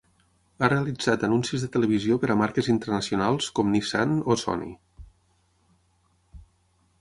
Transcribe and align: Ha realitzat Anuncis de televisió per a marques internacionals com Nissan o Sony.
Ha 0.59 0.67
realitzat 0.71 1.25
Anuncis 1.27 1.65
de 1.65 1.69
televisió 1.75 2.17
per 2.23 2.29
a 2.35 2.37
marques 2.39 2.69
internacionals 2.75 3.51
com 3.59 3.71
Nissan 3.75 4.17
o 4.17 4.39
Sony. 4.45 4.65